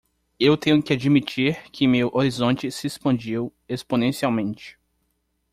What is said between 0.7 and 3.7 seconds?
que admitir que meu horizonte se expandiu